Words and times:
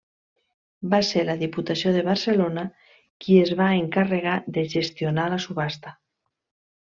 Va 0.93 0.99
ser 1.09 1.25
la 1.27 1.33
Diputació 1.41 1.91
de 1.97 2.01
Barcelona 2.07 2.63
qui 3.25 3.37
es 3.45 3.51
va 3.63 3.67
encarregar 3.85 4.39
de 4.57 4.65
gestionar 4.73 5.27
la 5.35 5.39
subhasta. 5.49 5.93